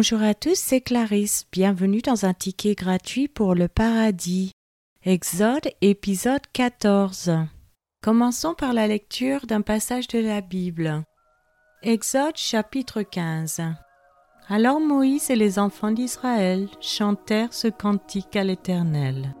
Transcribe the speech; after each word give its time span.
Bonjour 0.00 0.22
à 0.22 0.32
tous, 0.32 0.54
c'est 0.54 0.80
Clarisse. 0.80 1.44
Bienvenue 1.50 2.02
dans 2.02 2.24
un 2.24 2.32
ticket 2.32 2.76
gratuit 2.76 3.26
pour 3.26 3.56
le 3.56 3.66
paradis. 3.66 4.52
Exode 5.04 5.72
épisode 5.80 6.46
14. 6.52 7.32
Commençons 8.00 8.54
par 8.54 8.74
la 8.74 8.86
lecture 8.86 9.44
d'un 9.46 9.60
passage 9.60 10.06
de 10.06 10.20
la 10.20 10.40
Bible. 10.40 11.02
Exode 11.82 12.36
chapitre 12.36 13.02
15. 13.02 13.60
Alors 14.48 14.78
Moïse 14.78 15.30
et 15.30 15.36
les 15.36 15.58
enfants 15.58 15.90
d'Israël 15.90 16.68
chantèrent 16.80 17.52
ce 17.52 17.66
cantique 17.66 18.36
à 18.36 18.44
l'Éternel. 18.44 19.34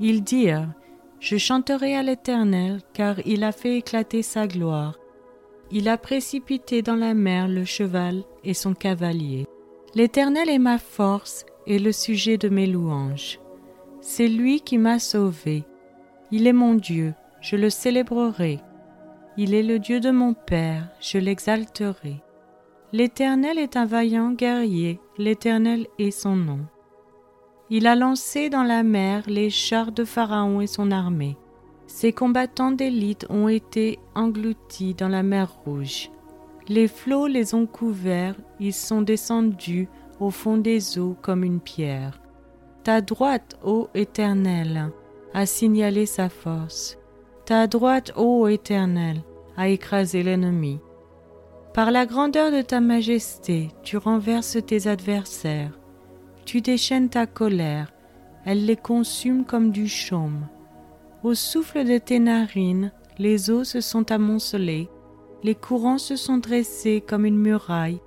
Ils 0.00 0.24
dirent 0.24 0.74
Je 1.20 1.36
chanterai 1.36 1.94
à 1.94 2.02
l'Éternel, 2.02 2.80
car 2.94 3.24
il 3.24 3.44
a 3.44 3.52
fait 3.52 3.76
éclater 3.76 4.24
sa 4.24 4.48
gloire. 4.48 4.98
Il 5.70 5.88
a 5.88 5.96
précipité 5.96 6.82
dans 6.82 6.96
la 6.96 7.14
mer 7.14 7.46
le 7.46 7.64
cheval 7.64 8.24
et 8.42 8.54
son 8.54 8.74
cavalier. 8.74 9.46
L'Éternel 9.94 10.50
est 10.50 10.58
ma 10.58 10.78
force 10.78 11.46
et 11.66 11.78
le 11.78 11.92
sujet 11.92 12.36
de 12.36 12.48
mes 12.48 12.66
louanges. 12.66 13.40
C'est 14.00 14.28
lui 14.28 14.60
qui 14.60 14.76
m'a 14.76 14.98
sauvé. 14.98 15.64
Il 16.30 16.46
est 16.46 16.52
mon 16.52 16.74
Dieu, 16.74 17.14
je 17.40 17.56
le 17.56 17.70
célébrerai. 17.70 18.60
Il 19.38 19.54
est 19.54 19.62
le 19.62 19.78
Dieu 19.78 20.00
de 20.00 20.10
mon 20.10 20.34
Père, 20.34 20.88
je 21.00 21.16
l'exalterai. 21.18 22.22
L'Éternel 22.92 23.58
est 23.58 23.76
un 23.76 23.86
vaillant 23.86 24.32
guerrier, 24.32 25.00
l'Éternel 25.16 25.86
est 25.98 26.10
son 26.10 26.36
nom. 26.36 26.60
Il 27.70 27.86
a 27.86 27.94
lancé 27.94 28.50
dans 28.50 28.62
la 28.62 28.82
mer 28.82 29.24
les 29.26 29.50
chars 29.50 29.92
de 29.92 30.04
Pharaon 30.04 30.60
et 30.60 30.66
son 30.66 30.90
armée. 30.90 31.36
Ses 31.86 32.12
combattants 32.12 32.72
d'élite 32.72 33.26
ont 33.30 33.48
été 33.48 33.98
engloutis 34.14 34.94
dans 34.94 35.08
la 35.08 35.22
mer 35.22 35.50
Rouge. 35.64 36.10
Les 36.68 36.86
flots 36.86 37.26
les 37.26 37.54
ont 37.54 37.66
couverts, 37.66 38.34
ils 38.60 38.74
sont 38.74 39.00
descendus 39.00 39.88
au 40.20 40.30
fond 40.30 40.58
des 40.58 40.98
eaux 40.98 41.16
comme 41.22 41.42
une 41.42 41.60
pierre. 41.60 42.20
Ta 42.84 43.00
droite, 43.00 43.58
ô 43.64 43.88
Éternel, 43.94 44.90
a 45.32 45.46
signalé 45.46 46.04
sa 46.04 46.28
force. 46.28 46.98
Ta 47.46 47.66
droite, 47.66 48.12
ô 48.16 48.48
Éternel, 48.48 49.22
a 49.56 49.68
écrasé 49.68 50.22
l'ennemi. 50.22 50.78
Par 51.72 51.90
la 51.90 52.04
grandeur 52.04 52.52
de 52.52 52.60
ta 52.60 52.80
majesté, 52.80 53.70
tu 53.82 53.96
renverses 53.96 54.58
tes 54.66 54.88
adversaires. 54.88 55.78
Tu 56.44 56.60
déchaînes 56.60 57.08
ta 57.08 57.26
colère, 57.26 57.92
elle 58.44 58.66
les 58.66 58.76
consume 58.76 59.44
comme 59.44 59.70
du 59.70 59.88
chaume. 59.88 60.46
Au 61.22 61.34
souffle 61.34 61.84
de 61.84 61.98
tes 61.98 62.18
narines, 62.18 62.92
les 63.18 63.50
eaux 63.50 63.64
se 63.64 63.80
sont 63.80 64.12
amoncelées, 64.12 64.88
les 65.42 65.54
courants 65.54 65.98
se 65.98 66.16
sont 66.16 66.38
dressés 66.38 67.02
comme 67.06 67.24
une 67.24 67.38
muraille, 67.38 68.00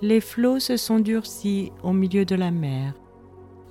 les 0.00 0.20
flots 0.20 0.60
se 0.60 0.76
sont 0.76 1.00
durcis 1.00 1.72
au 1.82 1.92
milieu 1.92 2.24
de 2.24 2.34
la 2.34 2.50
mer. 2.50 2.94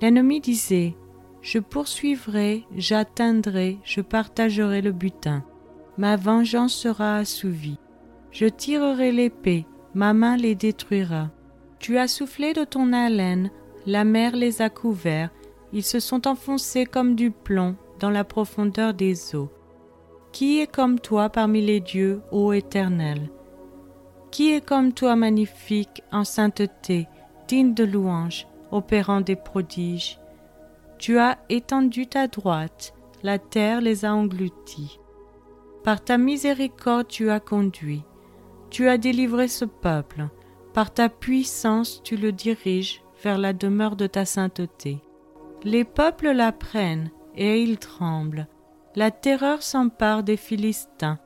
L'ennemi 0.02 0.40
disait, 0.40 0.94
Je 1.40 1.58
poursuivrai, 1.58 2.64
j'atteindrai, 2.76 3.78
je 3.84 4.00
partagerai 4.00 4.82
le 4.82 4.92
butin. 4.92 5.44
Ma 5.96 6.16
vengeance 6.16 6.74
sera 6.74 7.16
assouvie. 7.16 7.78
Je 8.30 8.46
tirerai 8.46 9.12
l'épée, 9.12 9.66
ma 9.94 10.12
main 10.12 10.36
les 10.36 10.54
détruira. 10.54 11.30
Tu 11.78 11.96
as 11.96 12.08
soufflé 12.08 12.52
de 12.52 12.64
ton 12.64 12.92
haleine, 12.92 13.50
la 13.86 14.04
mer 14.04 14.34
les 14.34 14.60
a 14.60 14.68
couverts, 14.68 15.30
ils 15.72 15.84
se 15.84 16.00
sont 16.00 16.26
enfoncés 16.26 16.84
comme 16.84 17.14
du 17.14 17.30
plomb 17.30 17.76
dans 18.00 18.10
la 18.10 18.24
profondeur 18.24 18.92
des 18.92 19.34
eaux. 19.34 19.50
Qui 20.38 20.60
est 20.60 20.70
comme 20.70 21.00
toi 21.00 21.30
parmi 21.30 21.62
les 21.62 21.80
dieux, 21.80 22.20
ô 22.30 22.52
Éternel? 22.52 23.30
Qui 24.30 24.52
est 24.52 24.60
comme 24.60 24.92
toi 24.92 25.16
magnifique 25.16 26.02
en 26.12 26.24
sainteté, 26.24 27.08
digne 27.48 27.72
de 27.72 27.84
louange, 27.84 28.46
opérant 28.70 29.22
des 29.22 29.34
prodiges? 29.34 30.20
Tu 30.98 31.18
as 31.18 31.38
étendu 31.48 32.06
ta 32.06 32.28
droite, 32.28 32.92
la 33.22 33.38
terre 33.38 33.80
les 33.80 34.04
a 34.04 34.14
engloutis. 34.14 35.00
Par 35.82 36.04
ta 36.04 36.18
miséricorde 36.18 37.08
tu 37.08 37.30
as 37.30 37.40
conduit, 37.40 38.02
tu 38.68 38.90
as 38.90 38.98
délivré 38.98 39.48
ce 39.48 39.64
peuple, 39.64 40.28
par 40.74 40.92
ta 40.92 41.08
puissance 41.08 42.02
tu 42.04 42.18
le 42.18 42.30
diriges 42.30 43.02
vers 43.22 43.38
la 43.38 43.54
demeure 43.54 43.96
de 43.96 44.06
ta 44.06 44.26
sainteté. 44.26 44.98
Les 45.64 45.84
peuples 45.84 46.32
la 46.32 46.52
prennent, 46.52 47.10
et 47.36 47.62
ils 47.62 47.78
tremblent. 47.78 48.46
La 48.96 49.10
terreur 49.10 49.62
s'empare 49.62 50.22
des 50.22 50.38
Philistins. 50.38 51.18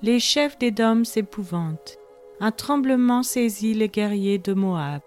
Les 0.00 0.18
chefs 0.18 0.58
des 0.58 0.70
dômes 0.70 1.04
s'épouvantent. 1.04 1.98
Un 2.40 2.52
tremblement 2.52 3.22
saisit 3.22 3.74
les 3.74 3.90
guerriers 3.90 4.38
de 4.38 4.54
Moab. 4.54 5.02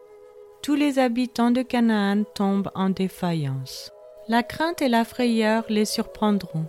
Tous 0.62 0.76
les 0.76 1.00
habitants 1.00 1.50
de 1.50 1.64
Canaan 1.64 2.24
tombent 2.36 2.70
en 2.76 2.92
défaillance. 2.92 3.92
La 4.28 4.44
crainte 4.44 4.84
et 4.84 4.88
la 4.88 5.04
frayeur 5.04 5.64
les 5.68 5.86
surprendront. 5.86 6.68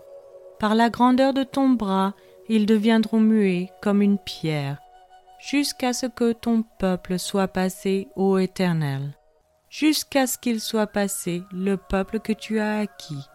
Par 0.59 0.75
la 0.75 0.89
grandeur 0.89 1.35
de 1.35 1.43
ton 1.43 1.69
bras, 1.69 2.15
ils 2.49 2.65
deviendront 2.65 3.21
muets 3.21 3.71
comme 3.83 4.01
une 4.01 4.19
pierre, 4.19 4.79
jusqu'à 5.39 5.93
ce 5.93 6.07
que 6.07 6.33
ton 6.33 6.65
peuple 6.79 7.19
soit 7.19 7.49
passé, 7.49 8.09
ô 8.17 8.39
Éternel, 8.39 9.13
jusqu'à 9.69 10.27
ce 10.27 10.39
qu'il 10.39 10.61
soit 10.61 10.87
passé, 10.87 11.43
le 11.53 11.77
peuple 11.77 12.21
que 12.21 12.33
tu 12.33 12.59
as 12.59 12.79
acquis. 12.79 13.27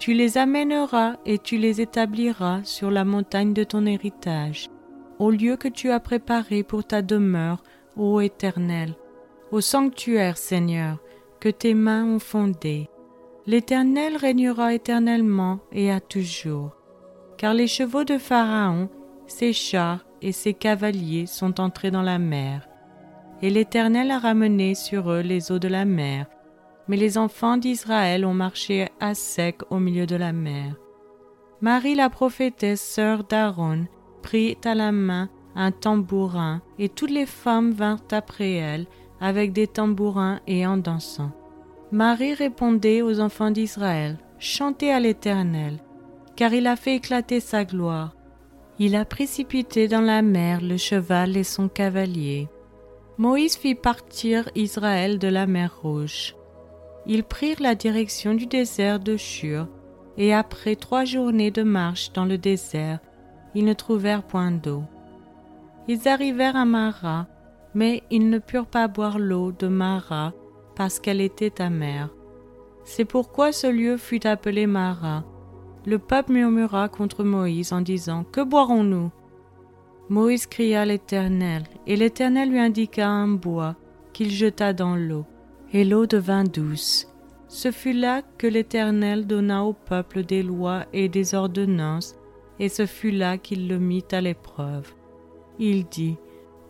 Tu 0.00 0.14
les 0.14 0.38
amèneras 0.38 1.16
et 1.26 1.36
tu 1.36 1.58
les 1.58 1.82
établiras 1.82 2.64
sur 2.64 2.90
la 2.90 3.04
montagne 3.04 3.52
de 3.52 3.64
ton 3.64 3.84
héritage, 3.84 4.70
au 5.18 5.30
lieu 5.30 5.56
que 5.56 5.68
tu 5.68 5.90
as 5.90 6.00
préparé 6.00 6.62
pour 6.62 6.84
ta 6.84 7.02
demeure, 7.02 7.62
ô 7.96 8.22
Éternel, 8.22 8.94
au 9.52 9.60
sanctuaire, 9.60 10.38
Seigneur, 10.38 10.96
que 11.38 11.50
tes 11.50 11.74
mains 11.74 12.06
ont 12.06 12.18
fondé. 12.18 12.88
L'Éternel 13.46 14.16
régnera 14.16 14.72
éternellement 14.72 15.60
et 15.70 15.90
à 15.92 16.00
toujours, 16.00 16.70
car 17.36 17.52
les 17.52 17.66
chevaux 17.66 18.04
de 18.04 18.16
Pharaon, 18.16 18.88
ses 19.26 19.52
chars 19.52 20.06
et 20.22 20.32
ses 20.32 20.54
cavaliers 20.54 21.26
sont 21.26 21.60
entrés 21.60 21.90
dans 21.90 22.00
la 22.00 22.18
mer, 22.18 22.66
et 23.42 23.50
l'Éternel 23.50 24.10
a 24.12 24.18
ramené 24.18 24.74
sur 24.74 25.10
eux 25.10 25.20
les 25.20 25.52
eaux 25.52 25.58
de 25.58 25.68
la 25.68 25.84
mer, 25.84 26.24
mais 26.90 26.96
les 26.96 27.18
enfants 27.18 27.56
d'Israël 27.56 28.24
ont 28.24 28.34
marché 28.34 28.88
à 28.98 29.14
sec 29.14 29.60
au 29.70 29.78
milieu 29.78 30.06
de 30.06 30.16
la 30.16 30.32
mer. 30.32 30.74
Marie 31.60 31.94
la 31.94 32.10
prophétesse, 32.10 32.80
sœur 32.80 33.22
d'Aaron, 33.22 33.86
prit 34.22 34.58
à 34.64 34.74
la 34.74 34.90
main 34.90 35.28
un 35.54 35.70
tambourin, 35.70 36.62
et 36.80 36.88
toutes 36.88 37.12
les 37.12 37.26
femmes 37.26 37.70
vinrent 37.70 38.02
après 38.10 38.54
elle 38.54 38.86
avec 39.20 39.52
des 39.52 39.68
tambourins 39.68 40.40
et 40.48 40.66
en 40.66 40.78
dansant. 40.78 41.30
Marie 41.92 42.34
répondait 42.34 43.02
aux 43.02 43.20
enfants 43.20 43.52
d'Israël, 43.52 44.18
Chantez 44.40 44.90
à 44.90 44.98
l'Éternel, 44.98 45.78
car 46.34 46.52
il 46.54 46.66
a 46.66 46.74
fait 46.74 46.96
éclater 46.96 47.38
sa 47.38 47.64
gloire. 47.64 48.16
Il 48.80 48.96
a 48.96 49.04
précipité 49.04 49.86
dans 49.86 50.00
la 50.00 50.22
mer 50.22 50.60
le 50.60 50.76
cheval 50.76 51.36
et 51.36 51.44
son 51.44 51.68
cavalier. 51.68 52.48
Moïse 53.16 53.56
fit 53.56 53.76
partir 53.76 54.50
Israël 54.56 55.20
de 55.20 55.28
la 55.28 55.46
mer 55.46 55.72
Rouge. 55.82 56.34
Ils 57.12 57.24
prirent 57.24 57.60
la 57.60 57.74
direction 57.74 58.34
du 58.34 58.46
désert 58.46 59.00
de 59.00 59.16
Shur, 59.16 59.66
et 60.16 60.32
après 60.32 60.76
trois 60.76 61.04
journées 61.04 61.50
de 61.50 61.64
marche 61.64 62.12
dans 62.12 62.24
le 62.24 62.38
désert, 62.38 63.00
ils 63.56 63.64
ne 63.64 63.72
trouvèrent 63.72 64.22
point 64.22 64.52
d'eau. 64.52 64.84
Ils 65.88 66.06
arrivèrent 66.06 66.54
à 66.54 66.64
Mara, 66.64 67.26
mais 67.74 68.04
ils 68.12 68.30
ne 68.30 68.38
purent 68.38 68.68
pas 68.68 68.86
boire 68.86 69.18
l'eau 69.18 69.50
de 69.50 69.66
Mara 69.66 70.32
parce 70.76 71.00
qu'elle 71.00 71.20
était 71.20 71.60
amère. 71.60 72.10
C'est 72.84 73.04
pourquoi 73.04 73.50
ce 73.50 73.66
lieu 73.66 73.96
fut 73.96 74.24
appelé 74.24 74.68
Mara. 74.68 75.24
Le 75.86 75.98
peuple 75.98 76.30
murmura 76.34 76.88
contre 76.88 77.24
Moïse 77.24 77.72
en 77.72 77.80
disant 77.80 78.22
Que 78.22 78.40
boirons-nous? 78.40 79.10
Moïse 80.10 80.46
cria 80.46 80.84
l'Éternel, 80.84 81.64
et 81.88 81.96
l'Éternel 81.96 82.50
lui 82.50 82.60
indiqua 82.60 83.08
un 83.08 83.26
bois 83.26 83.74
qu'il 84.12 84.30
jeta 84.30 84.72
dans 84.72 84.94
l'eau 84.94 85.24
et 85.72 85.84
l'eau 85.84 86.06
devint 86.06 86.44
douce. 86.44 87.06
Ce 87.48 87.70
fut 87.70 87.92
là 87.92 88.22
que 88.38 88.46
l'Éternel 88.46 89.26
donna 89.26 89.64
au 89.64 89.72
peuple 89.72 90.24
des 90.24 90.42
lois 90.42 90.86
et 90.92 91.08
des 91.08 91.34
ordonnances, 91.34 92.14
et 92.58 92.68
ce 92.68 92.86
fut 92.86 93.10
là 93.10 93.38
qu'il 93.38 93.68
le 93.68 93.78
mit 93.78 94.04
à 94.12 94.20
l'épreuve. 94.20 94.92
Il 95.58 95.86
dit, 95.86 96.16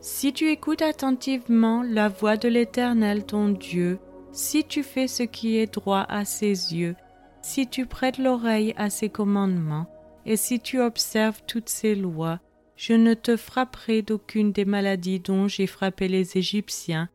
Si 0.00 0.32
tu 0.32 0.48
écoutes 0.48 0.82
attentivement 0.82 1.82
la 1.82 2.08
voix 2.08 2.36
de 2.36 2.48
l'Éternel 2.48 3.24
ton 3.24 3.48
Dieu, 3.50 3.98
si 4.32 4.64
tu 4.64 4.82
fais 4.82 5.08
ce 5.08 5.22
qui 5.22 5.56
est 5.56 5.74
droit 5.74 6.06
à 6.08 6.24
ses 6.24 6.74
yeux, 6.74 6.94
si 7.42 7.66
tu 7.66 7.86
prêtes 7.86 8.18
l'oreille 8.18 8.74
à 8.76 8.90
ses 8.90 9.08
commandements, 9.08 9.86
et 10.26 10.36
si 10.36 10.60
tu 10.60 10.80
observes 10.80 11.40
toutes 11.46 11.68
ses 11.68 11.94
lois, 11.94 12.40
je 12.76 12.92
ne 12.92 13.14
te 13.14 13.36
frapperai 13.36 14.02
d'aucune 14.02 14.52
des 14.52 14.64
maladies 14.64 15.20
dont 15.20 15.48
j'ai 15.48 15.66
frappé 15.66 16.08
les 16.08 16.38
Égyptiens, 16.38 17.08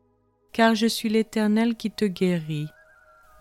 car 0.56 0.74
je 0.74 0.86
suis 0.86 1.10
l'Éternel 1.10 1.74
qui 1.74 1.90
te 1.90 2.06
guérit. 2.06 2.68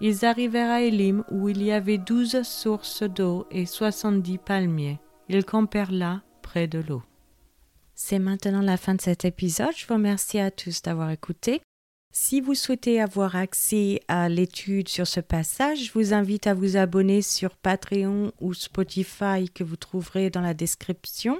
Ils 0.01 0.25
arrivèrent 0.25 0.69
à 0.69 0.81
Élim 0.81 1.23
où 1.31 1.47
il 1.47 1.63
y 1.63 1.71
avait 1.71 1.97
douze 1.97 2.41
sources 2.43 3.03
d'eau 3.03 3.47
et 3.51 3.65
soixante-dix 3.65 4.37
palmiers. 4.37 4.99
Ils 5.29 5.45
campèrent 5.45 5.93
là, 5.93 6.23
près 6.41 6.67
de 6.67 6.79
l'eau. 6.79 7.03
C'est 7.93 8.19
maintenant 8.19 8.59
la 8.59 8.75
fin 8.75 8.95
de 8.95 9.01
cet 9.01 9.23
épisode. 9.23 9.71
Je 9.77 9.87
vous 9.87 9.93
remercie 9.93 10.39
à 10.39 10.51
tous 10.51 10.81
d'avoir 10.81 11.09
écouté. 11.09 11.61
Si 12.13 12.41
vous 12.41 12.53
souhaitez 12.53 12.99
avoir 12.99 13.37
accès 13.37 14.01
à 14.09 14.27
l'étude 14.27 14.89
sur 14.89 15.07
ce 15.07 15.21
passage, 15.21 15.85
je 15.85 15.93
vous 15.93 16.13
invite 16.13 16.47
à 16.47 16.53
vous 16.53 16.75
abonner 16.75 17.21
sur 17.21 17.55
Patreon 17.55 18.33
ou 18.41 18.53
Spotify 18.53 19.49
que 19.53 19.63
vous 19.63 19.77
trouverez 19.77 20.29
dans 20.29 20.41
la 20.41 20.53
description. 20.53 21.39